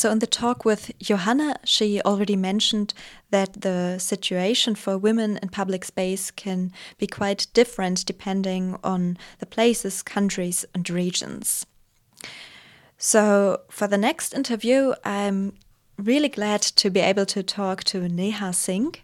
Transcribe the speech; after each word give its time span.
So, 0.00 0.10
in 0.10 0.20
the 0.20 0.26
talk 0.26 0.64
with 0.64 0.92
Johanna, 0.98 1.56
she 1.62 2.00
already 2.00 2.34
mentioned 2.34 2.94
that 3.28 3.60
the 3.60 3.98
situation 3.98 4.74
for 4.74 4.96
women 4.96 5.38
in 5.42 5.50
public 5.50 5.84
space 5.84 6.30
can 6.30 6.72
be 6.96 7.06
quite 7.06 7.48
different 7.52 8.06
depending 8.06 8.78
on 8.82 9.18
the 9.40 9.44
places, 9.44 10.02
countries, 10.02 10.64
and 10.74 10.88
regions. 10.88 11.66
So, 12.96 13.60
for 13.68 13.86
the 13.86 13.98
next 13.98 14.32
interview, 14.32 14.94
I'm 15.04 15.52
really 15.98 16.30
glad 16.30 16.62
to 16.62 16.88
be 16.88 17.00
able 17.00 17.26
to 17.26 17.42
talk 17.42 17.84
to 17.84 18.08
Neha 18.08 18.54
Singh. 18.54 18.94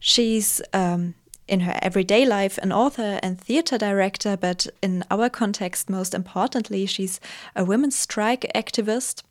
She's 0.00 0.62
um, 0.72 1.12
in 1.46 1.60
her 1.60 1.78
everyday 1.82 2.24
life 2.24 2.56
an 2.62 2.72
author 2.72 3.20
and 3.22 3.38
theater 3.38 3.76
director, 3.76 4.34
but 4.34 4.66
in 4.82 5.04
our 5.10 5.28
context, 5.28 5.90
most 5.90 6.14
importantly, 6.14 6.86
she's 6.86 7.20
a 7.54 7.66
women's 7.66 7.96
strike 7.96 8.50
activist 8.54 9.24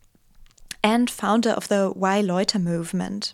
and 0.83 1.09
founder 1.09 1.51
of 1.51 1.67
the 1.67 1.89
Why 1.89 2.21
Loiter 2.21 2.59
movement. 2.59 3.33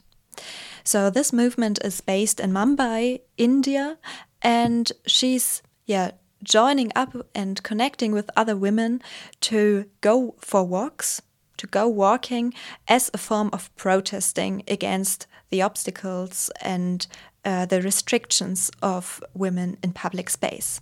So 0.83 1.09
this 1.09 1.31
movement 1.31 1.79
is 1.83 2.01
based 2.01 2.39
in 2.39 2.51
Mumbai, 2.51 3.21
India, 3.37 3.97
and 4.41 4.91
she's 5.05 5.61
yeah 5.85 6.11
joining 6.43 6.91
up 6.95 7.15
and 7.33 7.63
connecting 7.63 8.11
with 8.11 8.29
other 8.35 8.55
women 8.55 9.01
to 9.41 9.85
go 10.01 10.35
for 10.39 10.63
walks, 10.63 11.21
to 11.57 11.67
go 11.67 11.87
walking 11.87 12.53
as 12.87 13.09
a 13.13 13.17
form 13.17 13.49
of 13.53 13.73
protesting 13.75 14.63
against 14.67 15.25
the 15.49 15.61
obstacles 15.61 16.51
and 16.61 17.07
uh, 17.45 17.65
the 17.65 17.81
restrictions 17.81 18.71
of 18.81 19.23
women 19.33 19.77
in 19.83 19.93
public 19.93 20.29
space. 20.29 20.81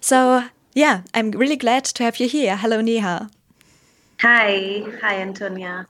So 0.00 0.44
yeah, 0.74 1.02
I'm 1.14 1.30
really 1.30 1.56
glad 1.56 1.84
to 1.84 2.04
have 2.04 2.20
you 2.20 2.28
here. 2.28 2.56
Hello, 2.56 2.80
Neha. 2.80 3.30
Hi, 4.22 4.82
hi, 5.00 5.16
Antonia. 5.16 5.86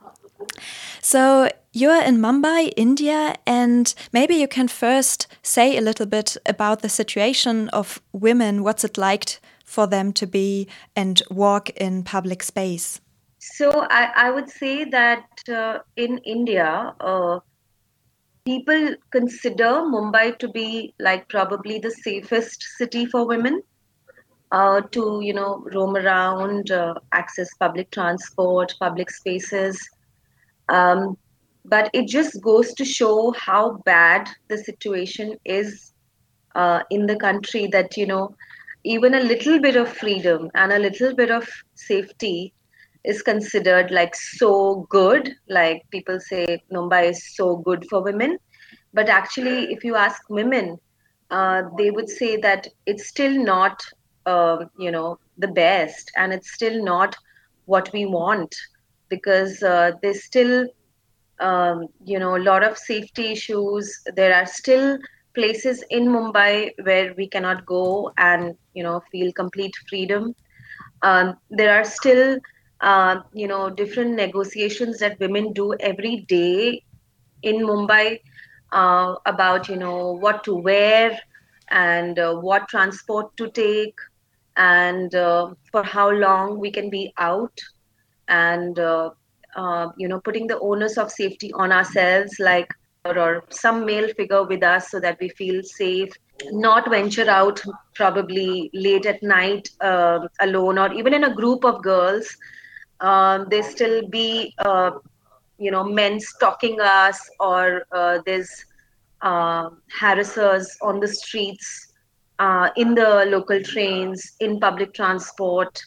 So 1.01 1.49
you're 1.73 2.01
in 2.01 2.17
Mumbai, 2.17 2.71
India, 2.77 3.35
and 3.45 3.93
maybe 4.13 4.35
you 4.35 4.47
can 4.47 4.69
first 4.69 5.27
say 5.41 5.77
a 5.77 5.81
little 5.81 6.05
bit 6.05 6.37
about 6.45 6.81
the 6.81 6.87
situation 6.87 7.67
of 7.69 8.01
women. 8.13 8.63
What's 8.63 8.85
it 8.85 8.97
like 8.97 9.41
for 9.65 9.85
them 9.85 10.13
to 10.13 10.25
be 10.25 10.69
and 10.95 11.21
walk 11.29 11.71
in 11.71 12.03
public 12.03 12.41
space? 12.41 13.01
So 13.39 13.85
I, 13.89 14.11
I 14.15 14.31
would 14.31 14.49
say 14.49 14.85
that 14.85 15.25
uh, 15.49 15.79
in 15.97 16.19
India, 16.19 16.95
uh, 17.01 17.39
people 18.45 18.95
consider 19.11 19.81
Mumbai 19.91 20.37
to 20.39 20.47
be 20.47 20.93
like 20.99 21.27
probably 21.27 21.79
the 21.79 21.91
safest 21.91 22.63
city 22.77 23.05
for 23.05 23.27
women. 23.27 23.61
Uh, 24.51 24.81
to 24.91 25.21
you 25.23 25.33
know 25.33 25.63
roam 25.73 25.95
around, 25.95 26.71
uh, 26.71 26.93
access 27.13 27.53
public 27.53 27.89
transport, 27.91 28.73
public 28.81 29.09
spaces, 29.09 29.79
um, 30.67 31.17
but 31.65 31.89
it 31.93 32.07
just 32.07 32.41
goes 32.41 32.73
to 32.73 32.85
show 32.85 33.31
how 33.31 33.77
bad 33.85 34.29
the 34.49 34.57
situation 34.57 35.35
is 35.45 35.93
uh, 36.55 36.81
in 36.89 37.05
the 37.05 37.15
country 37.15 37.67
that, 37.67 37.97
you 37.97 38.05
know, 38.05 38.35
even 38.83 39.13
a 39.13 39.19
little 39.19 39.59
bit 39.59 39.75
of 39.75 39.87
freedom 39.87 40.49
and 40.55 40.71
a 40.71 40.79
little 40.79 41.15
bit 41.15 41.29
of 41.29 41.47
safety 41.75 42.53
is 43.03 43.21
considered 43.21 43.91
like 43.91 44.15
so 44.15 44.87
good. 44.89 45.33
Like 45.47 45.83
people 45.91 46.19
say, 46.19 46.61
Mumbai 46.71 47.11
is 47.11 47.35
so 47.35 47.57
good 47.57 47.85
for 47.89 48.01
women. 48.01 48.37
But 48.93 49.09
actually, 49.09 49.71
if 49.71 49.83
you 49.83 49.95
ask 49.95 50.21
women, 50.29 50.77
uh, 51.29 51.63
they 51.77 51.91
would 51.91 52.09
say 52.09 52.37
that 52.37 52.67
it's 52.85 53.07
still 53.07 53.31
not, 53.31 53.81
uh, 54.25 54.65
you 54.77 54.91
know, 54.91 55.17
the 55.37 55.47
best, 55.47 56.11
and 56.17 56.33
it's 56.33 56.51
still 56.53 56.83
not 56.83 57.15
what 57.65 57.89
we 57.93 58.05
want 58.05 58.53
because 59.09 59.61
uh, 59.63 59.91
there's 60.01 60.23
still 60.23 60.65
um, 61.39 61.87
you 62.05 62.19
know 62.19 62.35
a 62.35 62.43
lot 62.49 62.63
of 62.63 62.77
safety 62.77 63.31
issues. 63.31 63.91
There 64.15 64.33
are 64.35 64.45
still 64.45 64.97
places 65.35 65.83
in 65.89 66.07
mumbai 66.07 66.71
where 66.83 67.13
we 67.17 67.27
cannot 67.27 67.65
go 67.65 68.11
and 68.17 68.55
you 68.73 68.83
know 68.83 69.01
feel 69.11 69.31
complete 69.33 69.73
freedom. 69.89 70.33
Um, 71.01 71.35
there 71.49 71.73
are 71.79 71.83
still 71.85 72.37
uh, 72.81 73.17
you 73.33 73.47
know 73.47 73.69
different 73.69 74.15
negotiations 74.15 74.99
that 74.99 75.19
women 75.19 75.53
do 75.53 75.73
every 75.79 76.25
day 76.27 76.81
in 77.43 77.57
mumbai 77.65 78.19
uh, 78.71 79.15
about 79.25 79.67
you 79.69 79.75
know 79.77 80.13
what 80.13 80.43
to 80.43 80.55
wear 80.55 81.17
and 81.69 82.19
uh, 82.19 82.33
what 82.35 82.67
transport 82.69 83.27
to 83.37 83.49
take 83.51 83.95
and 84.57 85.15
uh, 85.15 85.53
for 85.71 85.83
how 85.83 86.09
long 86.09 86.59
we 86.59 86.71
can 86.71 86.89
be 86.89 87.13
out 87.17 87.57
and 88.27 88.79
uh, 88.79 89.09
uh, 89.55 89.89
you 89.97 90.07
know 90.07 90.19
putting 90.21 90.47
the 90.47 90.59
onus 90.59 90.97
of 90.97 91.11
safety 91.11 91.51
on 91.53 91.71
ourselves 91.71 92.39
like 92.39 92.67
or, 93.05 93.17
or 93.17 93.43
some 93.49 93.85
male 93.85 94.07
figure 94.15 94.43
with 94.43 94.63
us 94.63 94.91
so 94.91 94.99
that 94.99 95.19
we 95.19 95.29
feel 95.29 95.61
safe. 95.63 96.11
Not 96.51 96.89
venture 96.89 97.29
out 97.29 97.61
probably 97.93 98.69
late 98.73 99.05
at 99.05 99.21
night 99.21 99.69
uh, 99.79 100.27
alone 100.39 100.77
or 100.77 100.93
even 100.93 101.13
in 101.13 101.25
a 101.25 101.35
group 101.35 101.63
of 101.63 101.83
girls. 101.83 102.35
Um, 102.99 103.47
there 103.49 103.63
still 103.63 104.07
be 104.07 104.53
uh, 104.59 104.91
you 105.57 105.71
know 105.71 105.83
men 105.83 106.19
stalking 106.19 106.79
us 106.79 107.29
or 107.39 107.83
uh, 107.91 108.19
there's 108.25 108.49
uh, 109.21 109.69
harassers 109.99 110.67
on 110.81 110.99
the 110.99 111.07
streets 111.07 111.90
uh, 112.41 112.69
in 112.75 112.95
the 112.95 113.25
local 113.29 113.61
trains 113.61 114.35
in 114.39 114.59
public 114.59 114.93
transport. 114.93 115.79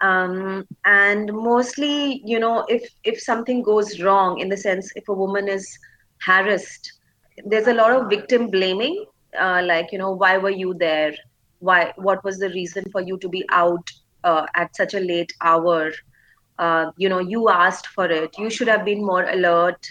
Um, 0.00 0.64
and 0.84 1.32
mostly 1.32 2.22
you 2.24 2.38
know 2.38 2.64
if 2.68 2.88
if 3.04 3.20
something 3.20 3.62
goes 3.62 4.00
wrong 4.00 4.38
in 4.38 4.48
the 4.48 4.56
sense 4.56 4.92
if 4.94 5.08
a 5.08 5.12
woman 5.12 5.48
is 5.48 5.66
harassed 6.24 6.92
there's 7.44 7.66
a 7.66 7.74
lot 7.74 7.90
of 7.90 8.08
victim 8.08 8.48
blaming 8.48 9.04
uh, 9.38 9.60
like 9.64 9.90
you 9.92 9.98
know 9.98 10.12
why 10.12 10.36
were 10.38 10.56
you 10.62 10.74
there? 10.74 11.12
Why 11.58 11.92
what 11.96 12.22
was 12.24 12.38
the 12.38 12.50
reason 12.50 12.84
for 12.92 13.00
you 13.00 13.18
to 13.18 13.28
be 13.28 13.44
out 13.50 13.90
uh, 14.24 14.46
at 14.54 14.76
such 14.76 14.94
a 14.94 15.00
late 15.00 15.32
hour? 15.42 15.92
Uh, 16.58 16.90
you 16.96 17.08
know 17.08 17.18
you 17.18 17.48
asked 17.48 17.88
for 17.88 18.06
it. 18.06 18.30
You 18.38 18.50
should 18.50 18.68
have 18.68 18.84
been 18.84 19.04
more 19.04 19.24
alert. 19.24 19.84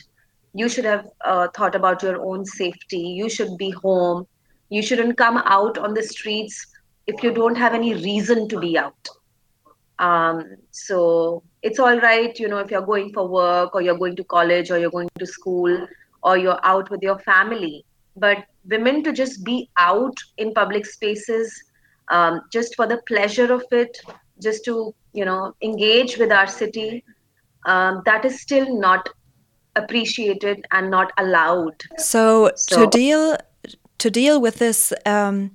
You 0.53 0.70
should 0.70 0.86
have 0.86 1.06
uh, 1.26 1.47
thought 1.56 1.76
about 1.76 2.02
your 2.02 2.22
own 2.26 2.46
safety. 2.46 3.00
You 3.22 3.30
should 3.30 3.58
be 3.58 3.72
home 3.72 4.26
you 4.69 4.81
shouldn't 4.81 5.17
come 5.17 5.38
out 5.38 5.78
on 5.78 5.94
the 5.94 6.03
streets 6.03 6.67
if 7.07 7.23
you 7.23 7.31
don't 7.33 7.55
have 7.55 7.73
any 7.73 7.94
reason 7.94 8.47
to 8.50 8.59
be 8.59 8.78
out 8.78 9.09
um, 10.00 10.57
so 10.72 11.44
it's 11.61 11.79
all 11.79 12.00
right, 12.00 12.38
you 12.39 12.47
know, 12.47 12.59
if 12.59 12.69
you're 12.69 12.81
going 12.81 13.11
for 13.13 13.28
work 13.28 13.73
or 13.73 13.81
you're 13.81 13.97
going 13.97 14.16
to 14.17 14.23
college 14.23 14.69
or 14.69 14.78
you're 14.78 14.91
going 14.91 15.09
to 15.17 15.25
school 15.25 15.88
or 16.23 16.38
you're 16.38 16.59
out 16.63 16.89
with 16.89 17.01
your 17.01 17.17
family. 17.19 17.85
But 18.16 18.45
women 18.66 19.03
to 19.03 19.11
just 19.11 19.44
be 19.44 19.69
out 19.78 20.17
in 20.38 20.53
public 20.53 20.85
spaces 20.85 21.53
um, 22.09 22.41
just 22.51 22.75
for 22.75 22.88
the 22.88 23.01
pleasure 23.07 23.51
of 23.51 23.63
it, 23.72 23.97
just 24.41 24.66
to, 24.66 24.94
you 25.13 25.25
know, 25.25 25.55
engage 25.61 26.17
with 26.17 26.31
our 26.31 26.47
city, 26.47 27.03
um, 27.66 28.01
that 28.05 28.23
is 28.23 28.39
still 28.39 28.78
not 28.79 29.09
appreciated 29.75 30.66
and 30.72 30.89
not 30.89 31.11
allowed. 31.17 31.84
So, 31.97 32.51
so 32.55 32.85
to 32.85 32.89
deal 32.89 33.38
to 34.07 34.12
deal 34.12 34.40
with 34.41 34.56
this 34.56 34.94
um, 35.06 35.51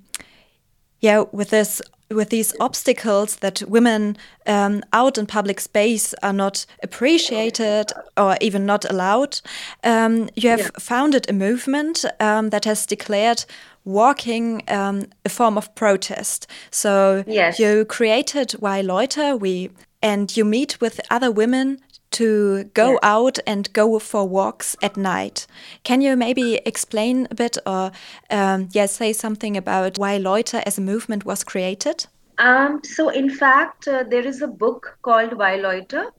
yeah 0.99 1.23
with 1.31 1.49
this 1.49 1.81
with 2.09 2.29
these 2.29 2.53
obstacles 2.59 3.37
that 3.37 3.63
women 3.67 4.15
um, 4.45 4.83
out 4.91 5.17
in 5.17 5.25
public 5.25 5.59
space 5.59 6.13
are 6.21 6.33
not 6.33 6.65
appreciated 6.83 7.91
or 8.15 8.37
even 8.39 8.67
not 8.67 8.85
allowed, 8.85 9.41
um, 9.83 10.29
you 10.35 10.49
have 10.49 10.59
yeah. 10.59 10.69
founded 10.77 11.27
a 11.27 11.33
movement 11.33 12.05
um, 12.19 12.51
that 12.51 12.65
has 12.65 12.85
declared 12.85 13.45
walking 13.83 14.61
um, 14.67 15.07
a 15.25 15.29
form 15.29 15.57
of 15.57 15.73
protest. 15.73 16.45
So 16.69 17.23
yes. 17.25 17.57
you 17.57 17.85
created 17.85 18.51
Why 18.59 18.81
Loiter, 18.81 19.35
we 19.35 19.71
and 20.03 20.37
you 20.37 20.45
meet 20.45 20.79
with 20.79 20.99
other 21.09 21.31
women 21.31 21.79
to 22.13 22.63
go 22.73 22.91
yes. 22.91 22.99
out 23.03 23.39
and 23.45 23.71
go 23.73 23.99
for 23.99 24.27
walks 24.27 24.75
at 24.81 24.97
night. 24.97 25.47
Can 25.83 26.01
you 26.01 26.15
maybe 26.15 26.55
explain 26.65 27.27
a 27.29 27.35
bit 27.35 27.57
or 27.65 27.91
um, 28.29 28.69
yeah, 28.71 28.85
say 28.85 29.13
something 29.13 29.57
about 29.57 29.97
why 29.97 30.17
Loiter 30.17 30.61
as 30.65 30.77
a 30.77 30.81
movement 30.81 31.25
was 31.25 31.43
created? 31.43 32.05
Um, 32.37 32.81
so, 32.83 33.09
in 33.09 33.29
fact, 33.29 33.87
uh, 33.87 34.03
there 34.09 34.25
is 34.25 34.41
a 34.41 34.47
book 34.47 34.97
called 35.01 35.37
Why 35.37 35.55
Loiter 35.55 36.11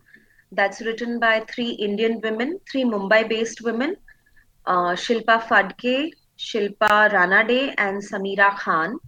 that's 0.53 0.81
written 0.81 1.19
by 1.19 1.45
three 1.51 1.71
Indian 1.71 2.21
women, 2.21 2.61
three 2.71 2.85
Mumbai 2.85 3.29
based 3.29 3.63
women 3.63 3.97
uh, 4.67 4.95
Shilpa 4.95 5.43
Phadke, 5.43 6.11
Shilpa 6.39 7.11
Ranade, 7.11 7.75
and 7.79 8.03
Sameera 8.03 8.57
Khan. 8.57 8.99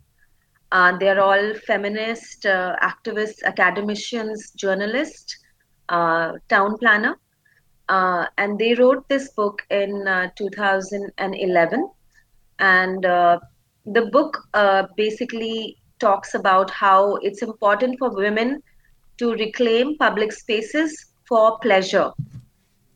Uh, 0.73 0.97
they're 0.99 1.21
all 1.21 1.55
feminist 1.67 2.45
uh, 2.45 2.77
activists, 2.83 3.43
academicians, 3.45 4.51
journalists 4.57 5.39
uh, 5.89 6.33
town 6.49 6.77
planner. 6.79 7.17
Uh, 7.89 8.27
and 8.39 8.59
they 8.59 8.75
wrote 8.75 9.09
this 9.09 9.31
book 9.31 9.63
in 9.71 10.07
uh, 10.09 10.31
2011. 10.37 11.91
And 12.59 13.07
uh, 13.07 13.41
the 13.87 14.07
book 14.07 14.39
uh, 14.55 14.87
basically 14.97 15.77
talks 15.99 16.35
about 16.35 16.71
how 16.71 17.17
it's 17.17 17.43
important 17.43 17.99
for 17.99 18.11
women 18.11 18.63
to 19.19 19.33
reclaim 19.35 19.97
public 19.99 20.33
spaces 20.33 21.07
for 21.29 21.59
pleasure. 21.59 22.13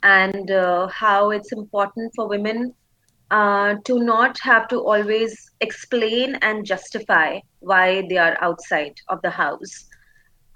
and 0.02 0.50
uh, 0.50 0.88
how 0.88 1.30
it's 1.30 1.52
important 1.52 2.12
for 2.14 2.28
women 2.28 2.74
to 3.30 3.98
not 4.00 4.38
have 4.40 4.68
to 4.68 4.78
always 4.80 5.50
explain 5.60 6.36
and 6.36 6.66
justify 6.66 7.38
why 7.60 8.06
they 8.08 8.16
are 8.16 8.36
outside 8.40 8.94
of 9.08 9.20
the 9.22 9.30
house. 9.30 9.89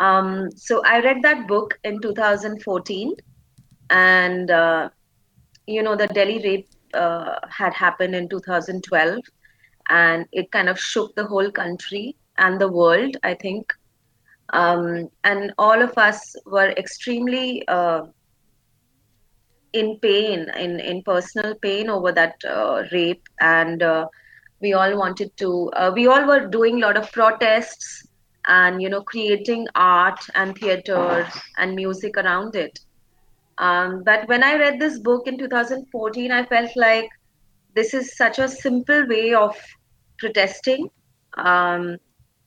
Um, 0.01 0.51
so 0.57 0.83
I 0.85 1.01
read 1.01 1.23
that 1.23 1.47
book 1.47 1.79
in 1.85 2.01
2014, 2.01 3.15
and 3.91 4.51
uh, 4.51 4.89
you 5.67 5.83
know 5.83 5.97
the 5.97 6.09
Delhi 6.09 6.43
rape 6.43 6.69
uh, 6.95 7.37
had 7.49 7.73
happened 7.75 8.15
in 8.15 8.29
2012, 8.29 9.21
and 9.89 10.27
it 10.33 10.51
kind 10.51 10.69
of 10.69 10.79
shook 10.79 11.15
the 11.15 11.25
whole 11.25 11.51
country 11.51 12.17
and 12.39 12.61
the 12.61 12.69
world. 12.69 13.17
I 13.23 13.35
think, 13.35 13.73
um, 14.53 15.09
and 15.23 15.53
all 15.59 15.81
of 15.81 15.97
us 15.97 16.35
were 16.45 16.71
extremely 16.71 17.67
uh, 17.69 18.07
in 19.73 19.99
pain, 20.01 20.51
in 20.57 20.81
in 20.81 21.03
personal 21.03 21.55
pain 21.55 21.89
over 21.89 22.11
that 22.11 22.35
uh, 22.45 22.83
rape, 22.91 23.29
and 23.41 23.83
uh, 23.83 24.09
we 24.61 24.73
all 24.73 24.99
wanted 24.99 25.37
to. 25.37 25.71
Uh, 25.77 25.93
we 25.95 26.09
all 26.09 26.27
were 26.27 26.49
doing 26.49 26.83
a 26.83 26.87
lot 26.87 26.97
of 26.97 27.13
protests 27.13 28.09
and 28.47 28.83
you 28.83 28.89
know 28.89 29.03
creating 29.03 29.67
art 29.75 30.21
and 30.35 30.57
theater 30.59 31.27
and 31.59 31.75
music 31.75 32.17
around 32.17 32.55
it 32.55 32.79
um, 33.59 34.03
but 34.05 34.29
when 34.29 34.43
I 34.43 34.57
read 34.57 34.81
this 34.81 34.99
book 34.99 35.27
in 35.27 35.39
2014, 35.39 36.33
I 36.33 36.45
felt 36.45 36.71
like 36.77 37.09
this 37.75 37.95
is 37.95 38.17
such 38.17 38.39
a 38.39 38.49
simple 38.49 39.07
way 39.07 39.35
of 39.35 39.57
protesting. 40.19 40.91
Um, 41.37 41.97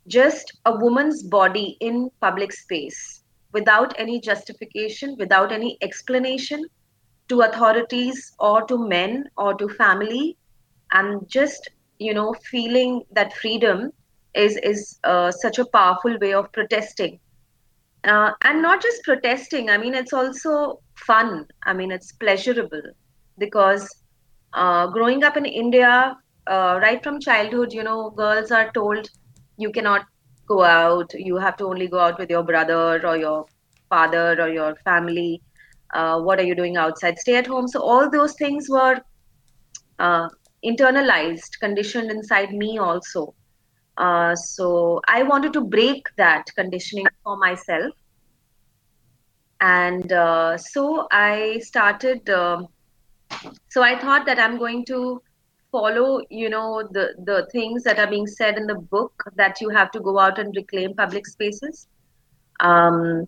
just 0.07 0.57
a 0.65 0.75
woman's 0.75 1.23
body 1.23 1.77
in 1.81 2.09
public 2.21 2.53
space 2.53 3.23
without 3.53 3.93
any 3.97 4.19
justification, 4.19 5.15
without 5.17 5.51
any 5.51 5.77
explanation 5.81 6.65
to 7.29 7.41
authorities 7.41 8.33
or 8.39 8.63
to 8.63 8.77
men 8.77 9.25
or 9.37 9.53
to 9.55 9.67
family, 9.69 10.37
and 10.91 11.27
just 11.29 11.69
you 11.99 12.13
know 12.13 12.33
feeling 12.49 13.03
that 13.11 13.33
freedom 13.33 13.91
is 14.45 14.57
is 14.71 14.99
uh, 15.03 15.31
such 15.31 15.59
a 15.59 15.65
powerful 15.77 16.17
way 16.21 16.33
of 16.33 16.51
protesting. 16.53 17.19
Uh, 18.07 18.31
and 18.43 18.61
not 18.61 18.81
just 18.81 19.03
protesting 19.03 19.69
i 19.69 19.77
mean 19.77 19.93
it's 19.95 20.13
also 20.13 20.79
fun. 21.07 21.45
I 21.65 21.73
mean 21.73 21.91
it's 21.91 22.11
pleasurable 22.13 22.81
because 23.37 23.87
uh, 24.53 24.87
growing 24.87 25.23
up 25.23 25.37
in 25.37 25.45
india 25.45 26.15
uh, 26.47 26.79
right 26.81 27.03
from 27.03 27.19
childhood 27.19 27.73
you 27.73 27.83
know 27.83 28.09
girls 28.11 28.51
are 28.51 28.71
told 28.73 29.09
you 29.57 29.71
cannot 29.71 30.05
go 30.47 30.63
out. 30.63 31.11
You 31.13 31.37
have 31.37 31.57
to 31.57 31.65
only 31.65 31.87
go 31.87 31.99
out 31.99 32.19
with 32.19 32.29
your 32.29 32.43
brother 32.43 33.01
or 33.07 33.17
your 33.17 33.45
father 33.89 34.41
or 34.41 34.49
your 34.49 34.75
family. 34.85 35.41
Uh, 35.93 36.19
what 36.21 36.39
are 36.39 36.43
you 36.51 36.55
doing 36.55 36.77
outside? 36.77 37.17
Stay 37.19 37.35
at 37.37 37.47
home. 37.47 37.67
So 37.67 37.81
all 37.81 38.09
those 38.09 38.35
things 38.39 38.67
were 38.69 38.97
uh, 39.99 40.27
internalized 40.65 41.59
conditioned 41.61 42.11
inside 42.11 42.51
me 42.51 42.77
also 42.77 43.33
uh, 43.97 44.35
so 44.35 45.01
I 45.07 45.23
wanted 45.23 45.53
to 45.53 45.61
break 45.61 46.07
that 46.17 46.45
conditioning 46.55 47.07
for 47.23 47.37
myself. 47.37 47.93
And 49.59 50.11
uh, 50.13 50.57
so 50.57 51.07
I 51.11 51.59
started, 51.63 52.29
uh, 52.29 52.63
so 53.69 53.81
I 53.81 53.97
thought 53.99 54.25
that 54.27 54.37
I'm 54.37 54.59
going 54.59 54.85
to 54.85 55.21
follow, 55.71 56.21
you 56.29 56.49
know, 56.49 56.87
the, 56.91 57.15
the 57.23 57.47
things 57.51 57.83
that 57.83 57.97
are 57.97 58.07
being 58.07 58.27
said 58.27 58.57
in 58.57 58.67
the 58.67 58.75
book 58.75 59.23
that 59.35 59.59
you 59.59 59.69
have 59.69 59.89
to 59.91 59.99
go 59.99 60.19
out 60.19 60.37
and 60.37 60.55
reclaim 60.55 60.93
public 60.93 61.25
spaces. 61.25 61.87
Um, 62.59 63.27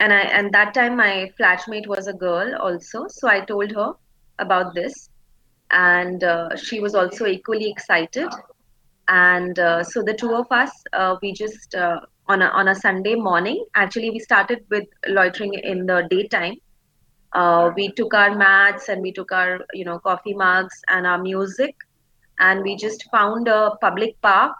and 0.00 0.12
I 0.12 0.20
and 0.20 0.52
that 0.52 0.72
time 0.72 0.96
my 0.96 1.30
flatmate 1.38 1.86
was 1.86 2.06
a 2.06 2.12
girl 2.12 2.56
also, 2.56 3.06
so 3.08 3.28
I 3.28 3.40
told 3.40 3.70
her 3.72 3.92
about 4.38 4.74
this, 4.74 5.10
and 5.70 6.24
uh, 6.24 6.56
she 6.56 6.80
was 6.80 6.94
also 6.94 7.26
equally 7.26 7.70
excited 7.70 8.30
and 9.10 9.58
uh, 9.58 9.82
so 9.82 10.02
the 10.02 10.14
two 10.14 10.34
of 10.34 10.46
us 10.50 10.70
uh, 10.92 11.16
we 11.20 11.32
just 11.32 11.74
uh, 11.74 12.00
on 12.28 12.42
a 12.42 12.46
on 12.46 12.68
a 12.68 12.74
sunday 12.74 13.14
morning 13.14 13.64
actually 13.74 14.10
we 14.10 14.20
started 14.20 14.64
with 14.70 14.86
loitering 15.08 15.54
in 15.54 15.86
the 15.86 16.06
daytime. 16.10 16.56
Uh, 17.32 17.70
we 17.76 17.92
took 17.92 18.12
our 18.12 18.34
mats 18.34 18.88
and 18.88 19.02
we 19.02 19.12
took 19.12 19.30
our 19.30 19.60
you 19.72 19.84
know 19.84 19.98
coffee 19.98 20.34
mugs 20.34 20.80
and 20.88 21.06
our 21.06 21.18
music 21.18 21.76
and 22.40 22.62
we 22.62 22.74
just 22.76 23.04
found 23.10 23.46
a 23.46 23.72
public 23.80 24.20
park 24.20 24.56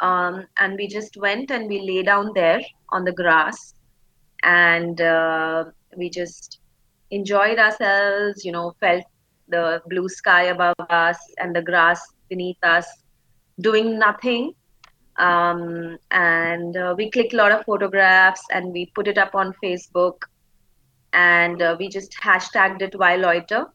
um, 0.00 0.46
and 0.58 0.76
we 0.76 0.86
just 0.86 1.16
went 1.18 1.50
and 1.50 1.68
we 1.68 1.80
lay 1.80 2.02
down 2.02 2.30
there 2.34 2.60
on 2.90 3.04
the 3.04 3.12
grass. 3.12 3.74
And 4.42 5.00
uh, 5.00 5.64
we 5.96 6.08
just 6.08 6.60
enjoyed 7.10 7.58
ourselves 7.58 8.44
you 8.44 8.52
know 8.52 8.74
felt 8.80 9.04
the 9.48 9.82
blue 9.86 10.08
sky 10.08 10.44
above 10.44 10.76
us 10.90 11.18
and 11.38 11.54
the 11.56 11.62
grass 11.62 12.00
beneath 12.28 12.62
us 12.62 12.86
doing 13.60 13.98
nothing. 13.98 14.52
Um, 15.16 15.98
and 16.12 16.76
uh, 16.76 16.94
we 16.96 17.10
clicked 17.10 17.32
a 17.32 17.36
lot 17.36 17.50
of 17.50 17.64
photographs 17.64 18.42
and 18.52 18.72
we 18.72 18.86
put 18.94 19.08
it 19.08 19.18
up 19.18 19.34
on 19.34 19.52
Facebook 19.62 20.22
and 21.12 21.60
uh, 21.60 21.76
we 21.78 21.88
just 21.88 22.12
hashtagged 22.12 22.82
it 22.82 22.98
Why 22.98 23.16
Loiter. 23.16 23.66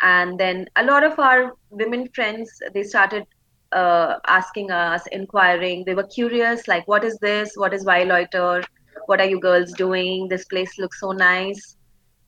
And 0.00 0.38
then 0.38 0.66
a 0.76 0.84
lot 0.84 1.04
of 1.04 1.18
our 1.18 1.52
women 1.70 2.08
friends, 2.12 2.50
they 2.74 2.82
started 2.82 3.24
uh, 3.70 4.18
asking 4.26 4.70
us, 4.70 5.06
inquiring. 5.12 5.84
They 5.84 5.94
were 5.94 6.06
curious, 6.06 6.66
like, 6.66 6.86
what 6.88 7.04
is 7.04 7.16
this? 7.18 7.52
What 7.54 7.72
is 7.72 7.84
Why 7.84 8.02
Loiter? 8.02 8.62
What 9.06 9.20
are 9.20 9.26
you 9.26 9.40
girls 9.40 9.72
doing? 9.72 10.28
This 10.28 10.44
place 10.46 10.78
looks 10.78 11.00
so 11.00 11.12
nice. 11.12 11.76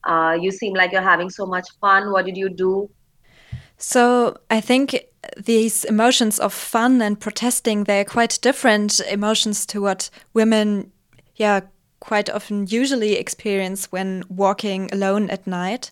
Uh, 0.04 0.36
you 0.40 0.50
seem 0.50 0.74
like 0.74 0.92
you're 0.92 1.02
having 1.02 1.30
so 1.30 1.46
much 1.46 1.66
fun. 1.80 2.12
What 2.12 2.26
did 2.26 2.36
you 2.36 2.48
do? 2.48 2.88
So 3.78 4.36
I 4.50 4.60
think 4.60 5.06
these 5.36 5.84
emotions 5.84 6.38
of 6.38 6.52
fun 6.52 7.02
and 7.02 7.20
protesting 7.20 7.84
they're 7.84 8.04
quite 8.04 8.38
different 8.42 9.00
emotions 9.10 9.66
to 9.66 9.80
what 9.80 10.10
women 10.32 10.90
yeah 11.36 11.60
quite 12.00 12.28
often 12.28 12.66
usually 12.66 13.16
experience 13.16 13.90
when 13.90 14.22
walking 14.28 14.90
alone 14.92 15.30
at 15.30 15.46
night. 15.46 15.90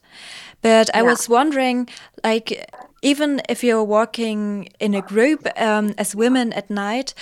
But 0.61 0.95
i 0.95 0.99
yeah. 0.99 1.11
was 1.11 1.29
wondering 1.29 1.89
like 2.23 2.71
even 3.03 3.41
if 3.49 3.65
you're 3.65 3.85
walking 3.85 4.69
in 4.79 4.95
a 4.95 5.03
group 5.03 5.47
um, 5.57 5.95
as 5.99 6.15
women 6.15 6.53
at 6.53 6.71
night 6.71 7.15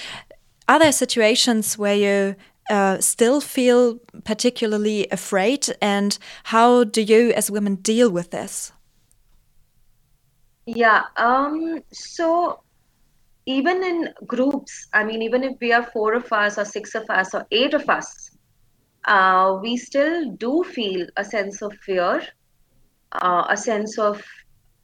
are 0.68 0.78
there 0.78 0.92
situations 0.92 1.76
where 1.78 1.96
you 1.96 2.36
uh, 2.70 3.00
still 3.00 3.40
feel 3.40 3.98
particularly 4.24 5.08
afraid? 5.10 5.66
And 5.82 6.16
how 6.44 6.84
do 6.84 7.02
you 7.02 7.32
as 7.32 7.50
women 7.50 7.74
deal 7.74 8.10
with 8.10 8.30
this 8.30 8.72
yeah. 10.76 11.02
Um, 11.16 11.82
so 11.92 12.60
even 13.46 13.82
in 13.82 14.08
groups, 14.26 14.88
I 14.92 15.04
mean, 15.04 15.22
even 15.22 15.42
if 15.44 15.54
we 15.60 15.72
are 15.72 15.82
four 15.82 16.14
of 16.14 16.32
us 16.32 16.58
or 16.58 16.64
six 16.64 16.94
of 16.94 17.08
us 17.10 17.34
or 17.34 17.46
eight 17.50 17.74
of 17.74 17.88
us, 17.88 18.30
uh, 19.06 19.58
we 19.62 19.76
still 19.76 20.30
do 20.32 20.62
feel 20.64 21.06
a 21.16 21.24
sense 21.24 21.62
of 21.62 21.72
fear, 21.84 22.22
uh, 23.12 23.44
a 23.48 23.56
sense 23.56 23.98
of 23.98 24.22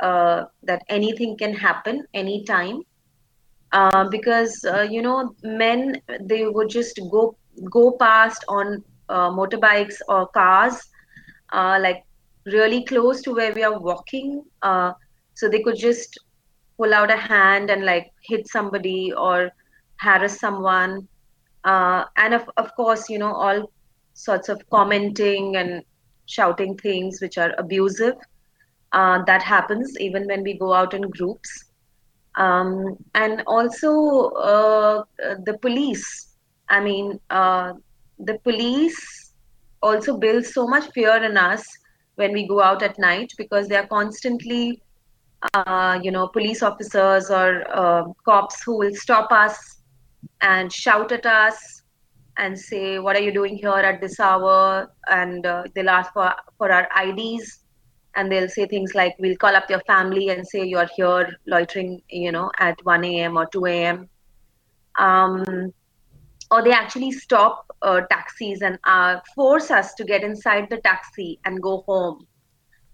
uh, 0.01 0.45
that 0.63 0.83
anything 0.89 1.37
can 1.37 1.55
happen 1.55 2.05
anytime. 2.15 2.83
Uh, 3.73 4.09
because 4.09 4.65
uh, 4.65 4.87
you 4.89 5.03
know, 5.03 5.35
men 5.43 6.01
they 6.21 6.47
would 6.47 6.69
just 6.69 6.99
go 7.11 7.37
go 7.71 7.91
past 7.93 8.45
on 8.49 8.83
uh, 9.09 9.29
motorbikes 9.31 9.97
or 10.09 10.27
cars, 10.29 10.81
uh, 11.53 11.79
like 11.81 12.05
really 12.47 12.85
close 12.85 13.23
to 13.23 13.35
where 13.35 13.53
we 13.53 13.63
are 13.63 13.79
walking. 13.79 14.43
So 15.37 15.49
they 15.49 15.63
could 15.63 15.77
just 15.77 16.19
pull 16.79 16.93
out 16.95 17.11
a 17.11 17.17
hand 17.17 17.71
and 17.71 17.85
like 17.85 18.13
hit 18.23 18.49
somebody 18.49 19.13
or 19.13 19.51
harass 19.97 20.41
someone. 20.41 21.07
Uh, 21.65 22.05
and 22.17 22.35
of, 22.35 22.49
of 22.57 22.75
course 22.75 23.11
you 23.11 23.19
know 23.19 23.33
all 23.33 23.71
sorts 24.15 24.49
of 24.49 24.61
commenting 24.71 25.57
and 25.57 25.83
shouting 26.27 26.77
things 26.79 27.21
which 27.21 27.39
are 27.39 27.53
abusive 27.59 28.15
uh, 28.93 29.23
that 29.27 29.43
happens 29.43 29.99
even 30.01 30.27
when 30.27 30.43
we 30.43 30.59
go 30.59 30.73
out 30.73 30.95
in 30.95 31.03
groups. 31.03 31.65
Um, 32.37 32.97
and 33.15 33.43
also 33.47 34.31
uh, 34.31 35.05
the 35.45 35.59
police. 35.61 36.37
I 36.69 36.81
mean 36.81 37.21
uh, 37.31 37.75
the 38.19 38.39
police 38.39 39.33
also 39.83 40.17
build 40.17 40.47
so 40.47 40.67
much 40.67 40.91
fear 40.93 41.23
in 41.23 41.37
us 41.37 41.65
when 42.15 42.33
we 42.33 42.49
go 42.49 42.63
out 42.63 42.83
at 42.83 42.99
night 42.99 43.33
because 43.37 43.69
they 43.69 43.77
are 43.77 43.87
constantly 43.87 44.81
uh, 45.55 45.99
you 46.03 46.11
know, 46.11 46.29
police 46.29 46.63
officers 46.63 47.31
or 47.31 47.65
uh, 47.75 48.05
cops 48.25 48.63
who 48.63 48.79
will 48.79 48.95
stop 48.95 49.33
us 49.33 49.83
and 50.41 50.73
shout 50.73 51.13
at 51.13 51.27
us 51.27 51.83
and 52.39 52.59
say, 52.59 52.99
"What 52.99 53.17
are 53.17 53.21
you 53.21 53.33
doing 53.33 53.57
here 53.57 53.71
at 53.71 54.01
this 54.01 54.21
hour?" 54.21 54.93
And 55.09 55.47
uh, 55.47 55.65
they'll 55.75 55.91
ask 55.91 56.13
for 56.13 56.33
for 56.59 56.71
our 56.71 56.89
IDs, 57.05 57.61
and 58.15 58.31
they'll 58.31 58.49
say 58.49 58.67
things 58.67 58.95
like, 58.95 59.15
"We'll 59.19 59.37
call 59.37 59.57
up 59.57 59.71
your 59.71 59.81
family 59.81 60.29
and 60.31 60.47
say 60.47 60.65
you're 60.65 60.89
here 60.97 61.37
loitering, 61.47 62.03
you 62.11 62.33
know, 62.33 62.51
at 62.59 62.85
1 62.85 63.05
a.m. 63.05 63.37
or 63.37 63.47
2 63.47 63.67
a.m." 63.67 64.09
Um, 64.99 65.73
or 66.51 66.63
they 66.63 66.73
actually 66.73 67.11
stop 67.11 67.67
uh, 67.83 68.03
taxis 68.11 68.63
and 68.63 68.79
uh, 68.85 69.21
force 69.35 69.71
us 69.71 69.95
to 69.95 70.05
get 70.05 70.23
inside 70.23 70.69
the 70.71 70.79
taxi 70.79 71.39
and 71.45 71.63
go 71.63 71.83
home 71.87 72.27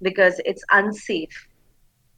because 0.00 0.40
it's 0.44 0.64
unsafe. 0.73 1.49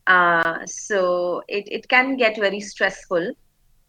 Uh, 0.07 0.65
so 0.67 1.43
it, 1.49 1.65
it 1.71 1.89
can 1.89 2.17
get 2.17 2.37
very 2.37 2.61
stressful. 2.61 3.33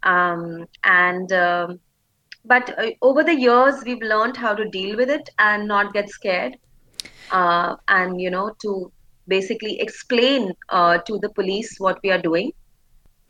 Um, 0.03 0.67
and 0.83 1.31
um, 1.31 1.79
but 2.45 2.77
uh, 2.79 2.91
over 3.01 3.23
the 3.23 3.35
years, 3.35 3.83
we've 3.85 4.01
learned 4.01 4.37
how 4.37 4.53
to 4.53 4.69
deal 4.69 4.95
with 4.95 5.09
it 5.09 5.29
and 5.39 5.67
not 5.67 5.93
get 5.93 6.09
scared. 6.09 6.57
Uh, 7.31 7.75
and 7.87 8.21
you 8.21 8.29
know 8.29 8.55
to 8.61 8.91
basically 9.27 9.79
explain 9.81 10.53
uh, 10.69 10.99
to 10.99 11.17
the 11.19 11.29
police 11.29 11.79
what 11.79 11.99
we 12.03 12.11
are 12.11 12.21
doing 12.21 12.51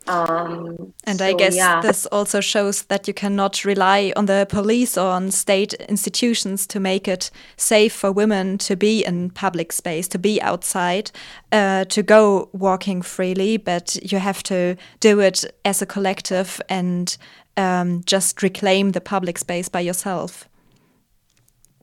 um, 0.08 0.92
and 1.04 1.18
so, 1.18 1.26
I 1.26 1.32
guess 1.34 1.56
yeah. 1.56 1.80
this 1.80 2.06
also 2.06 2.40
shows 2.40 2.82
that 2.84 3.08
you 3.08 3.14
cannot 3.14 3.64
rely 3.64 4.12
on 4.16 4.26
the 4.26 4.46
police 4.48 4.96
or 4.96 5.08
on 5.08 5.30
state 5.30 5.74
institutions 5.74 6.66
to 6.68 6.80
make 6.80 7.08
it 7.08 7.30
safe 7.56 7.92
for 7.92 8.12
women 8.12 8.58
to 8.58 8.76
be 8.76 9.04
in 9.04 9.30
public 9.30 9.72
space, 9.72 10.06
to 10.08 10.18
be 10.18 10.40
outside, 10.40 11.10
uh, 11.52 11.84
to 11.86 12.02
go 12.02 12.48
walking 12.52 13.02
freely, 13.02 13.56
but 13.56 13.96
you 14.12 14.18
have 14.18 14.42
to 14.44 14.76
do 15.00 15.20
it 15.20 15.44
as 15.64 15.82
a 15.82 15.86
collective 15.86 16.60
and 16.68 17.16
um, 17.56 18.02
just 18.04 18.42
reclaim 18.42 18.92
the 18.92 19.00
public 19.00 19.38
space 19.38 19.68
by 19.68 19.80
yourself. 19.80 20.48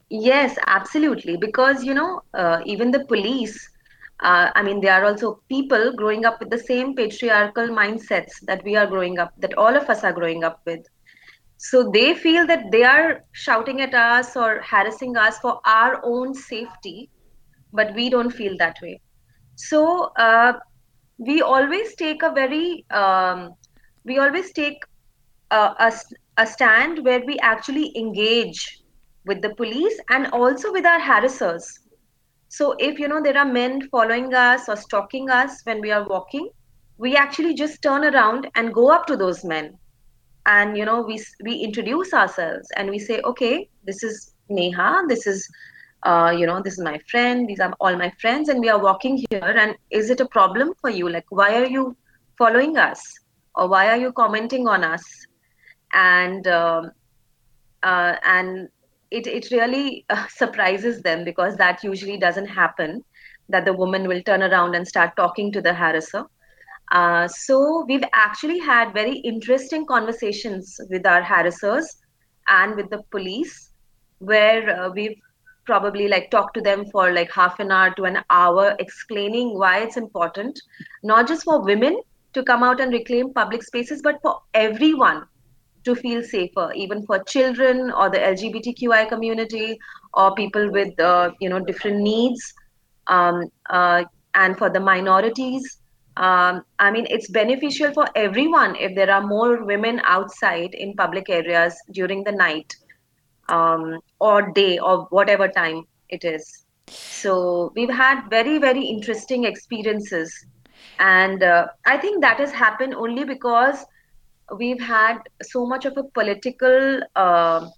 Yes, 0.08 0.56
absolutely. 0.66 1.36
Because, 1.36 1.84
you 1.84 1.92
know, 1.92 2.22
uh, 2.34 2.60
even 2.64 2.90
the 2.90 3.04
police 3.04 3.68
uh, 4.20 4.50
I 4.54 4.62
mean, 4.62 4.80
they 4.80 4.88
are 4.88 5.04
also 5.04 5.40
people 5.48 5.92
growing 5.92 6.24
up 6.24 6.40
with 6.40 6.50
the 6.50 6.58
same 6.58 6.94
patriarchal 6.94 7.68
mindsets 7.68 8.32
that 8.46 8.62
we 8.64 8.76
are 8.76 8.86
growing 8.86 9.18
up, 9.18 9.32
that 9.38 9.54
all 9.54 9.76
of 9.76 9.88
us 9.90 10.04
are 10.04 10.12
growing 10.12 10.44
up 10.44 10.60
with. 10.66 10.80
So 11.56 11.90
they 11.92 12.14
feel 12.14 12.46
that 12.46 12.70
they 12.70 12.84
are 12.84 13.24
shouting 13.32 13.80
at 13.80 13.94
us 13.94 14.36
or 14.36 14.60
harassing 14.62 15.16
us 15.16 15.38
for 15.38 15.60
our 15.66 16.00
own 16.04 16.34
safety, 16.34 17.10
but 17.72 17.94
we 17.94 18.08
don't 18.10 18.30
feel 18.30 18.56
that 18.58 18.76
way. 18.82 19.00
So 19.56 20.12
uh, 20.18 20.54
we 21.18 21.42
always 21.42 21.94
take 21.96 22.22
a 22.22 22.32
very, 22.32 22.84
um, 22.90 23.54
we 24.04 24.18
always 24.18 24.52
take 24.52 24.78
a, 25.50 25.56
a, 25.78 25.92
a 26.38 26.46
stand 26.46 27.04
where 27.04 27.24
we 27.24 27.38
actually 27.38 27.96
engage 27.96 28.80
with 29.26 29.42
the 29.42 29.54
police 29.54 29.98
and 30.10 30.26
also 30.28 30.72
with 30.72 30.84
our 30.84 31.00
harassers 31.00 31.64
so 32.56 32.76
if 32.78 33.00
you 33.00 33.08
know 33.08 33.20
there 33.20 33.36
are 33.36 33.52
men 33.52 33.88
following 33.88 34.32
us 34.32 34.68
or 34.68 34.76
stalking 34.76 35.28
us 35.28 35.62
when 35.64 35.80
we 35.80 35.90
are 35.90 36.06
walking, 36.06 36.50
we 36.98 37.16
actually 37.16 37.52
just 37.52 37.82
turn 37.82 38.04
around 38.04 38.48
and 38.54 38.72
go 38.72 38.92
up 38.92 39.06
to 39.08 39.16
those 39.16 39.44
men, 39.44 39.76
and 40.46 40.78
you 40.78 40.84
know 40.84 41.00
we 41.02 41.20
we 41.42 41.56
introduce 41.68 42.14
ourselves 42.14 42.68
and 42.76 42.88
we 42.90 43.00
say, 43.00 43.20
okay, 43.22 43.68
this 43.84 44.04
is 44.04 44.34
Neha, 44.48 45.02
this 45.08 45.26
is 45.26 45.48
uh, 46.04 46.32
you 46.38 46.46
know 46.46 46.62
this 46.62 46.74
is 46.74 46.84
my 46.84 47.00
friend, 47.10 47.48
these 47.48 47.58
are 47.58 47.74
all 47.80 47.96
my 47.96 48.12
friends, 48.20 48.48
and 48.48 48.60
we 48.60 48.68
are 48.68 48.80
walking 48.80 49.16
here. 49.30 49.54
And 49.64 49.74
is 49.90 50.10
it 50.10 50.20
a 50.20 50.28
problem 50.28 50.74
for 50.80 50.90
you? 50.90 51.08
Like 51.08 51.26
why 51.30 51.56
are 51.56 51.66
you 51.66 51.96
following 52.38 52.76
us, 52.76 53.02
or 53.56 53.68
why 53.68 53.88
are 53.88 53.96
you 53.96 54.12
commenting 54.12 54.68
on 54.68 54.84
us? 54.84 55.02
And 55.92 56.46
um, 56.46 56.92
uh, 57.82 58.14
and 58.24 58.68
it, 59.14 59.26
it 59.26 59.50
really 59.50 60.04
uh, 60.10 60.26
surprises 60.42 61.02
them 61.02 61.24
because 61.24 61.56
that 61.56 61.82
usually 61.84 62.18
doesn't 62.18 62.46
happen 62.46 63.02
that 63.48 63.64
the 63.64 63.72
woman 63.72 64.08
will 64.08 64.22
turn 64.22 64.42
around 64.42 64.74
and 64.74 64.86
start 64.86 65.16
talking 65.16 65.52
to 65.52 65.60
the 65.60 65.70
harasser. 65.70 66.26
Uh, 66.92 67.28
so 67.28 67.84
we've 67.88 68.04
actually 68.12 68.58
had 68.58 68.92
very 68.92 69.16
interesting 69.18 69.86
conversations 69.86 70.78
with 70.90 71.06
our 71.06 71.22
harassers 71.22 71.84
and 72.48 72.76
with 72.76 72.90
the 72.90 73.02
police 73.10 73.70
where 74.18 74.80
uh, 74.80 74.90
we've 74.90 75.16
probably 75.64 76.08
like 76.08 76.30
talked 76.30 76.54
to 76.54 76.60
them 76.60 76.84
for 76.90 77.12
like 77.12 77.32
half 77.32 77.58
an 77.58 77.70
hour 77.70 77.90
to 77.94 78.04
an 78.04 78.18
hour 78.28 78.76
explaining 78.78 79.58
why 79.58 79.78
it's 79.78 79.96
important 79.96 80.60
not 81.02 81.26
just 81.26 81.42
for 81.44 81.64
women 81.64 81.98
to 82.34 82.42
come 82.42 82.62
out 82.62 82.80
and 82.80 82.92
reclaim 82.92 83.32
public 83.32 83.62
spaces 83.62 84.02
but 84.02 84.20
for 84.20 84.42
everyone 84.52 85.24
to 85.84 85.94
feel 85.94 86.22
safer, 86.22 86.72
even 86.74 87.04
for 87.06 87.18
children 87.24 87.90
or 87.90 88.10
the 88.10 88.18
LGBTQI 88.18 89.08
community 89.08 89.78
or 90.14 90.34
people 90.34 90.70
with 90.70 90.98
uh, 91.00 91.30
you 91.40 91.48
know 91.48 91.60
different 91.60 91.98
needs, 91.98 92.54
um, 93.06 93.44
uh, 93.70 94.04
and 94.34 94.58
for 94.58 94.70
the 94.70 94.80
minorities. 94.80 95.78
Um, 96.16 96.64
I 96.78 96.92
mean, 96.92 97.06
it's 97.10 97.28
beneficial 97.28 97.92
for 97.92 98.06
everyone 98.14 98.76
if 98.76 98.94
there 98.94 99.10
are 99.10 99.26
more 99.26 99.64
women 99.64 100.00
outside 100.04 100.74
in 100.74 100.94
public 100.94 101.28
areas 101.28 101.74
during 101.90 102.22
the 102.22 102.30
night 102.30 102.76
um, 103.48 103.98
or 104.20 104.52
day 104.52 104.78
or 104.78 105.06
whatever 105.10 105.48
time 105.48 105.84
it 106.08 106.24
is. 106.24 106.64
So 106.86 107.72
we've 107.74 107.90
had 107.90 108.28
very, 108.30 108.58
very 108.58 108.84
interesting 108.84 109.44
experiences. 109.44 110.46
And 110.98 111.42
uh, 111.42 111.68
I 111.86 111.96
think 111.96 112.20
that 112.22 112.38
has 112.38 112.52
happened 112.52 112.94
only 112.94 113.24
because 113.24 113.84
we've 114.56 114.80
had 114.80 115.18
so 115.42 115.66
much 115.66 115.84
of 115.84 115.96
a 115.96 116.04
political 116.04 117.00
uh, 117.16 117.68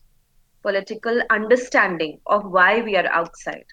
political 0.63 1.23
understanding 1.31 2.19
of 2.27 2.45
why 2.45 2.81
we 2.81 2.97
are 2.97 3.07
outside. 3.07 3.65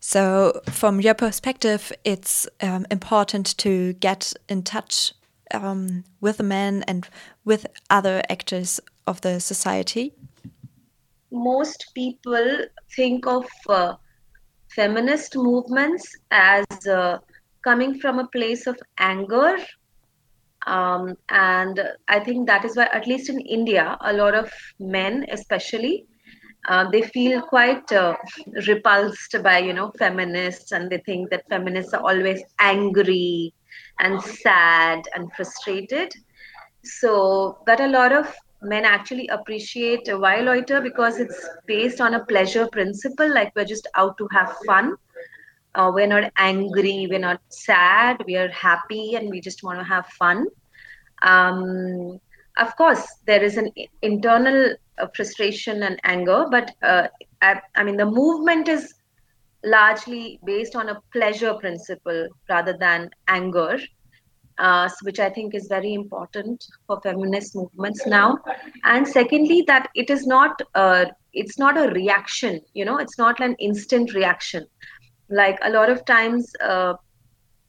So, 0.00 0.60
from 0.70 1.00
your 1.00 1.14
perspective, 1.14 1.92
it's 2.04 2.46
um, 2.60 2.86
important 2.90 3.58
to 3.58 3.94
get 3.94 4.32
in 4.48 4.62
touch 4.62 5.12
um, 5.52 6.04
with 6.20 6.36
the 6.36 6.44
men 6.44 6.84
and 6.86 7.08
with 7.44 7.66
other 7.90 8.22
actors 8.30 8.78
of 9.08 9.20
the 9.22 9.40
society. 9.40 10.14
Most 11.32 11.90
people 11.94 12.66
think 12.94 13.26
of 13.26 13.44
uh, 13.68 13.94
feminist 14.70 15.36
movements 15.36 16.16
as 16.30 16.66
uh, 16.86 17.18
coming 17.62 17.98
from 17.98 18.20
a 18.20 18.28
place 18.28 18.68
of 18.68 18.78
anger 18.98 19.58
um, 20.66 21.16
and 21.28 21.80
I 22.08 22.20
think 22.20 22.46
that 22.46 22.64
is 22.64 22.76
why, 22.76 22.88
at 22.92 23.06
least 23.06 23.30
in 23.30 23.40
India, 23.40 23.96
a 24.00 24.12
lot 24.12 24.34
of 24.34 24.52
men, 24.78 25.26
especially, 25.30 26.06
uh, 26.68 26.90
they 26.90 27.02
feel 27.02 27.40
quite 27.40 27.90
uh, 27.92 28.16
repulsed 28.66 29.36
by 29.42 29.58
you 29.58 29.72
know 29.72 29.92
feminists, 29.98 30.72
and 30.72 30.90
they 30.90 30.98
think 30.98 31.30
that 31.30 31.48
feminists 31.48 31.94
are 31.94 32.02
always 32.02 32.42
angry 32.58 33.54
and 34.00 34.20
sad 34.22 35.02
and 35.14 35.32
frustrated. 35.32 36.12
So, 36.84 37.58
but 37.64 37.80
a 37.80 37.88
lot 37.88 38.12
of 38.12 38.32
men 38.60 38.84
actually 38.84 39.28
appreciate 39.28 40.08
Why 40.08 40.40
Loiter 40.40 40.80
because 40.80 41.18
it's 41.18 41.48
based 41.66 42.00
on 42.00 42.14
a 42.14 42.24
pleasure 42.26 42.66
principle, 42.66 43.32
like 43.32 43.52
we're 43.54 43.64
just 43.64 43.86
out 43.94 44.18
to 44.18 44.28
have 44.32 44.56
fun 44.66 44.96
uh, 45.78 45.90
we're 45.94 46.06
not 46.06 46.32
angry 46.36 47.06
we're 47.08 47.26
not 47.30 47.40
sad 47.48 48.22
we 48.26 48.36
are 48.36 48.48
happy 48.48 49.14
and 49.14 49.30
we 49.30 49.40
just 49.40 49.62
want 49.62 49.78
to 49.78 49.84
have 49.84 50.06
fun. 50.06 50.46
Um, 51.22 52.20
of 52.58 52.76
course 52.76 53.06
there 53.26 53.42
is 53.42 53.56
an 53.56 53.70
internal 54.02 54.74
uh, 54.98 55.06
frustration 55.14 55.84
and 55.84 55.98
anger 56.04 56.46
but 56.50 56.74
uh, 56.82 57.06
I, 57.40 57.60
I, 57.76 57.84
mean 57.84 57.96
the 57.96 58.06
movement 58.06 58.68
is 58.68 58.94
largely 59.64 60.40
based 60.44 60.74
on 60.74 60.88
a 60.88 61.00
pleasure 61.12 61.54
principle 61.54 62.28
rather 62.48 62.76
than 62.78 63.10
anger 63.28 63.78
uh, 64.58 64.88
which 65.02 65.20
i 65.20 65.30
think 65.30 65.54
is 65.54 65.68
very 65.68 65.94
important 65.94 66.64
for 66.86 67.00
feminist 67.00 67.54
movements 67.54 68.06
now. 68.06 68.38
And 68.84 69.06
secondly 69.06 69.62
that 69.68 69.88
it 69.94 70.10
is 70.10 70.26
not 70.26 70.60
uh, 70.74 71.06
it's 71.32 71.58
not 71.58 71.78
a 71.78 71.92
reaction 71.92 72.60
you 72.74 72.84
know 72.84 72.98
it's 72.98 73.18
not 73.18 73.40
an 73.40 73.54
instant 73.60 74.14
reaction 74.14 74.66
like 75.28 75.58
a 75.62 75.70
lot 75.70 75.90
of 75.90 76.04
times 76.04 76.52
uh, 76.60 76.94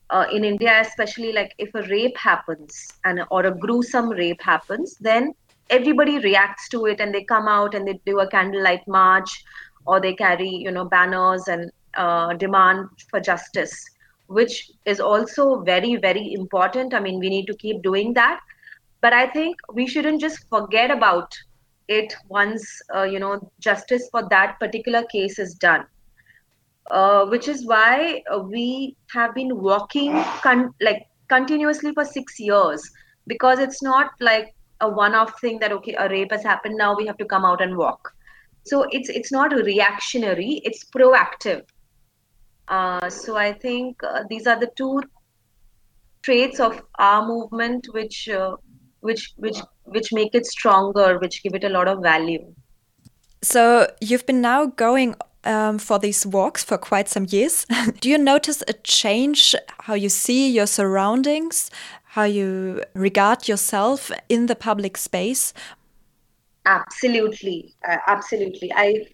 uh, 0.09 0.25
in 0.31 0.43
India, 0.43 0.79
especially 0.81 1.31
like 1.31 1.53
if 1.57 1.73
a 1.75 1.83
rape 1.83 2.17
happens 2.17 2.87
and 3.05 3.21
or 3.29 3.45
a 3.45 3.51
gruesome 3.51 4.09
rape 4.09 4.41
happens, 4.41 4.95
then 4.99 5.33
everybody 5.69 6.19
reacts 6.19 6.67
to 6.69 6.85
it 6.85 6.99
and 6.99 7.13
they 7.13 7.23
come 7.23 7.47
out 7.47 7.75
and 7.75 7.87
they 7.87 7.99
do 8.05 8.19
a 8.19 8.27
candlelight 8.27 8.87
march 8.87 9.43
or 9.85 9.99
they 9.99 10.13
carry 10.13 10.49
you 10.49 10.71
know 10.71 10.85
banners 10.85 11.47
and 11.47 11.71
uh, 11.95 12.33
demand 12.33 12.87
for 13.09 13.19
justice, 13.19 13.85
which 14.27 14.71
is 14.85 14.99
also 14.99 15.61
very 15.61 15.95
very 15.95 16.33
important. 16.33 16.93
I 16.93 16.99
mean, 16.99 17.19
we 17.19 17.29
need 17.29 17.45
to 17.47 17.55
keep 17.55 17.81
doing 17.81 18.13
that, 18.13 18.39
but 19.01 19.13
I 19.13 19.27
think 19.27 19.57
we 19.73 19.85
shouldn't 19.87 20.21
just 20.21 20.47
forget 20.49 20.91
about 20.91 21.37
it 21.87 22.13
once 22.29 22.81
uh, 22.95 23.03
you 23.03 23.19
know 23.19 23.51
justice 23.59 24.09
for 24.11 24.27
that 24.29 24.59
particular 24.59 25.03
case 25.03 25.39
is 25.39 25.53
done 25.55 25.85
uh, 26.89 27.25
which 27.25 27.47
is 27.47 27.65
why 27.65 28.21
uh, 28.33 28.39
we 28.39 28.95
have 29.11 29.33
been 29.35 29.57
walking 29.57 30.11
con- 30.41 30.73
like 30.81 31.07
continuously 31.27 31.93
for 31.93 32.05
six 32.05 32.39
years 32.39 32.89
because 33.27 33.59
it's 33.59 33.83
not 33.83 34.11
like 34.19 34.55
a 34.81 34.89
one-off 34.89 35.39
thing 35.39 35.59
that 35.59 35.71
okay 35.71 35.93
a 35.93 36.09
rape 36.09 36.31
has 36.31 36.43
happened 36.43 36.75
now 36.75 36.95
we 36.95 37.05
have 37.05 37.17
to 37.17 37.25
come 37.25 37.45
out 37.45 37.61
and 37.61 37.77
walk. 37.77 38.13
So 38.65 38.85
it's 38.91 39.09
it's 39.09 39.31
not 39.31 39.53
reactionary 39.53 40.61
it's 40.63 40.85
proactive. 40.85 41.63
Uh, 42.67 43.09
so 43.09 43.35
i 43.35 43.51
think 43.51 44.03
uh, 44.03 44.23
these 44.29 44.45
are 44.45 44.59
the 44.59 44.69
two 44.75 45.01
traits 46.21 46.59
of 46.59 46.81
our 46.99 47.25
movement 47.25 47.87
which 47.93 48.29
uh, 48.29 48.55
which 49.01 49.33
which 49.37 49.57
which 49.85 50.11
make 50.13 50.35
it 50.35 50.45
stronger 50.45 51.17
which 51.19 51.41
give 51.43 51.55
it 51.55 51.63
a 51.63 51.69
lot 51.69 51.87
of 51.87 52.01
value. 52.01 52.53
So 53.41 53.87
you've 54.01 54.25
been 54.25 54.41
now 54.41 54.65
going 54.65 55.15
um, 55.43 55.79
for 55.79 55.99
these 55.99 56.25
walks 56.25 56.63
for 56.63 56.77
quite 56.77 57.07
some 57.07 57.25
years. 57.29 57.65
Do 57.99 58.09
you 58.09 58.17
notice 58.17 58.63
a 58.67 58.73
change 58.73 59.55
how 59.79 59.93
you 59.93 60.09
see 60.09 60.49
your 60.49 60.67
surroundings, 60.67 61.71
how 62.03 62.23
you 62.23 62.83
regard 62.93 63.47
yourself 63.47 64.11
in 64.27 64.47
the 64.47 64.55
public 64.55 64.97
space? 64.97 65.53
Absolutely, 66.65 67.73
uh, 67.87 67.97
absolutely. 68.07 68.71
I, 68.73 69.05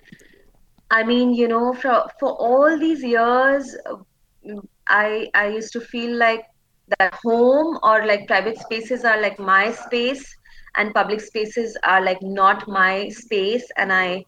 I 0.92 1.04
mean, 1.04 1.34
you 1.34 1.48
know, 1.48 1.74
for 1.74 2.06
for 2.20 2.32
all 2.32 2.78
these 2.78 3.04
years, 3.04 3.76
I 4.88 5.30
I 5.34 5.48
used 5.48 5.72
to 5.74 5.82
feel 5.82 6.16
like 6.18 6.46
that 7.00 7.14
home 7.16 7.80
or 7.84 8.06
like 8.06 8.28
private 8.28 8.58
spaces 8.58 9.04
are 9.04 9.22
like 9.22 9.40
my 9.40 9.72
space 9.72 10.36
and 10.78 10.94
public 10.94 11.22
spaces 11.22 11.78
are 11.84 12.02
like 12.04 12.22
not 12.22 12.68
my 12.68 13.10
space 13.10 13.70
and 13.78 13.94
i 13.94 14.24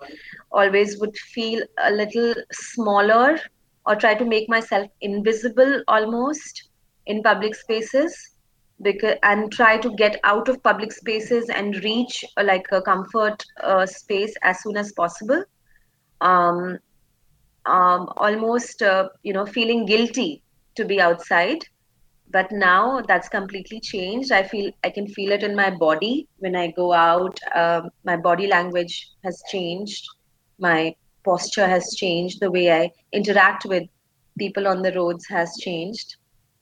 always 0.52 1.00
would 1.00 1.16
feel 1.18 1.64
a 1.84 1.92
little 1.92 2.34
smaller 2.52 3.40
or 3.86 3.96
try 3.96 4.14
to 4.14 4.26
make 4.26 4.50
myself 4.50 4.88
invisible 5.02 5.82
almost 5.88 6.70
in 7.06 7.24
public 7.24 7.56
spaces 7.56 8.38
because 8.82 9.16
and 9.24 9.52
try 9.52 9.78
to 9.78 9.90
get 9.96 10.20
out 10.24 10.48
of 10.50 10.62
public 10.62 10.92
spaces 10.92 11.50
and 11.50 11.84
reach 11.84 12.24
uh, 12.38 12.44
like 12.44 12.66
a 12.72 12.82
comfort 12.82 13.44
uh, 13.64 13.86
space 13.86 14.36
as 14.44 14.62
soon 14.62 14.78
as 14.78 14.92
possible. 14.92 15.44
Um, 16.22 16.78
um, 17.66 18.10
almost 18.18 18.82
uh, 18.82 19.10
you 19.24 19.34
know 19.34 19.46
feeling 19.46 19.86
guilty 19.86 20.44
to 20.76 20.86
be 20.86 21.02
outside 21.02 21.66
but 22.32 22.52
now 22.52 23.02
that's 23.08 23.30
completely 23.30 23.80
changed. 23.80 24.32
I 24.32 24.44
feel 24.44 24.72
i 24.84 24.90
can 24.90 25.08
feel 25.08 25.32
it 25.32 25.44
in 25.44 25.56
my 25.56 25.70
body. 25.70 26.28
When 26.40 26.56
i 26.56 26.68
go 26.72 26.94
out 26.94 27.40
um, 27.56 27.90
my 28.04 28.18
body 28.18 28.48
language 28.48 29.10
has 29.24 29.42
changed. 29.50 30.06
My 30.60 30.96
posture 31.24 31.68
has 31.68 31.96
changed. 31.96 32.40
The 32.40 32.52
way 32.52 32.72
i 32.72 32.92
interact 33.14 33.66
with 33.66 33.84
people 34.38 34.68
on 34.68 34.82
the 34.82 34.94
roads 34.94 35.26
has 35.30 35.56
changed. 35.62 36.18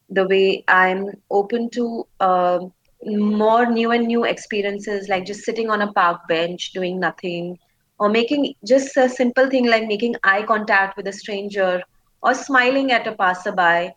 The 0.09 0.27
way 0.27 0.63
i'm 0.67 1.09
open 1.31 1.69
to 1.71 2.07
uh, 2.19 2.59
more 3.05 3.65
new 3.65 3.91
and 3.91 4.07
new 4.07 4.23
experiences 4.23 5.09
like 5.09 5.25
just 5.25 5.43
sitting 5.43 5.69
on 5.69 5.81
a 5.81 5.91
park 5.93 6.27
bench 6.27 6.71
doing 6.73 6.99
nothing 6.99 7.57
or 7.99 8.09
making 8.09 8.53
just 8.65 8.97
a 8.97 9.07
simple 9.07 9.49
thing 9.49 9.67
like 9.67 9.87
making 9.87 10.15
eye 10.23 10.43
contact 10.43 10.97
with 10.97 11.07
a 11.07 11.13
stranger 11.13 11.81
or 12.23 12.33
smiling 12.33 12.91
at 12.91 13.07
a 13.07 13.15
passerby 13.15 13.91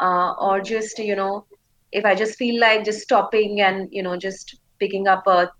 uh, 0.00 0.32
or 0.38 0.60
just 0.60 0.98
you 0.98 1.16
know 1.16 1.44
if 1.92 2.04
i 2.04 2.14
just 2.14 2.36
feel 2.36 2.60
like 2.60 2.84
just 2.84 3.00
stopping 3.00 3.60
and 3.60 3.88
you 3.92 4.02
know 4.02 4.16
just 4.16 4.58
picking 4.78 5.06
up 5.08 5.26
a 5.26 5.50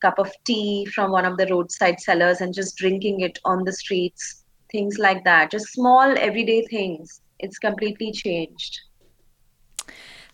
cup 0.00 0.18
of 0.18 0.30
tea 0.44 0.84
from 0.86 1.12
one 1.12 1.24
of 1.24 1.36
the 1.36 1.46
roadside 1.46 2.00
sellers 2.00 2.40
and 2.40 2.52
just 2.52 2.76
drinking 2.76 3.20
it 3.20 3.38
on 3.44 3.64
the 3.64 3.72
streets 3.72 4.44
things 4.70 4.98
like 4.98 5.22
that 5.24 5.50
just 5.50 5.72
small 5.72 6.14
everyday 6.18 6.64
things 6.66 7.20
it's 7.38 7.58
completely 7.58 8.10
changed 8.10 8.80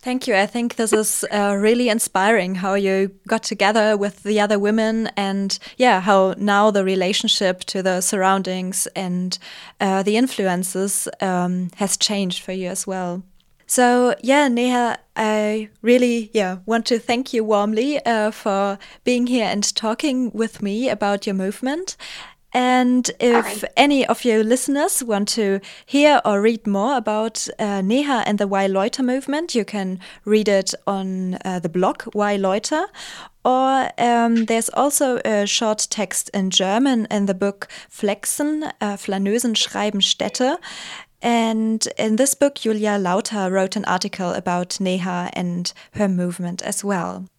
Thank 0.01 0.27
you. 0.27 0.35
I 0.35 0.45
think 0.45 0.75
this 0.75 0.93
is 0.93 1.25
uh, 1.29 1.57
really 1.59 1.89
inspiring 1.89 2.55
how 2.55 2.75
you 2.75 3.11
got 3.27 3.43
together 3.43 3.97
with 3.97 4.23
the 4.23 4.39
other 4.39 4.57
women 4.57 5.09
and, 5.17 5.59
yeah, 5.75 5.99
how 5.99 6.35
now 6.37 6.71
the 6.71 6.85
relationship 6.85 7.65
to 7.65 7.83
the 7.83 7.99
surroundings 7.99 8.87
and 8.95 9.37
uh, 9.81 10.01
the 10.03 10.15
influences 10.15 11.09
um, 11.19 11.69
has 11.75 11.97
changed 11.97 12.41
for 12.43 12.53
you 12.53 12.69
as 12.69 12.87
well. 12.87 13.23
So, 13.67 14.15
yeah, 14.23 14.47
Neha, 14.47 14.99
I 15.17 15.69
really, 15.81 16.31
yeah, 16.33 16.59
want 16.65 16.85
to 16.87 16.97
thank 16.97 17.33
you 17.33 17.43
warmly 17.43 18.03
uh, 18.05 18.31
for 18.31 18.79
being 19.03 19.27
here 19.27 19.45
and 19.45 19.75
talking 19.75 20.31
with 20.31 20.61
me 20.61 20.89
about 20.89 21.27
your 21.27 21.35
movement. 21.35 21.97
And 22.51 23.09
if 23.19 23.61
Hi. 23.61 23.67
any 23.77 24.05
of 24.07 24.25
your 24.25 24.43
listeners 24.43 25.03
want 25.03 25.27
to 25.29 25.59
hear 25.85 26.19
or 26.25 26.41
read 26.41 26.65
more 26.65 26.97
about 26.97 27.47
uh, 27.59 27.81
Neha 27.81 28.23
and 28.25 28.39
the 28.39 28.47
Why 28.47 28.65
Loiter 28.65 29.03
movement, 29.03 29.53
you 29.53 29.63
can 29.63 29.99
read 30.25 30.47
it 30.47 30.73
on 30.87 31.37
uh, 31.45 31.59
the 31.59 31.69
blog 31.69 32.03
Why 32.13 32.37
Loiter. 32.37 32.87
Or 33.45 33.89
um, 33.97 34.45
there's 34.45 34.69
also 34.69 35.19
a 35.23 35.45
short 35.45 35.87
text 35.89 36.29
in 36.33 36.49
German 36.49 37.07
in 37.11 37.27
the 37.27 37.33
book 37.33 37.67
Flexen, 37.87 38.63
uh, 38.81 38.97
Flâneusen 38.97 39.55
schreiben 39.55 40.01
Städte. 40.01 40.57
And 41.21 41.87
in 41.97 42.15
this 42.15 42.33
book, 42.33 42.55
Julia 42.55 42.97
Lauter 42.97 43.51
wrote 43.51 43.75
an 43.75 43.85
article 43.85 44.31
about 44.31 44.79
Neha 44.79 45.29
and 45.33 45.71
her 45.93 46.07
movement 46.07 46.61
as 46.61 46.83
well. 46.83 47.29